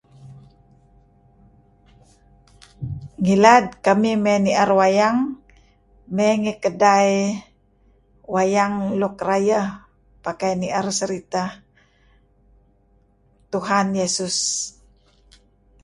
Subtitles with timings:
[3.21, 5.17] Ngilad kamih mey ni'er wayang
[6.15, 7.09] mey ngi kedai
[8.33, 9.67] wayang luk rayeh
[10.23, 11.49] pakai ni'er seritah
[13.51, 14.37] Tuhan Yesus.